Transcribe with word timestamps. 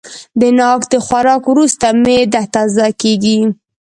د 0.39 0.41
ناک 0.59 0.81
د 0.93 0.95
خوراک 1.05 1.43
وروسته 1.51 1.85
معده 2.03 2.41
تازه 2.55 2.87
کېږي. 3.01 3.39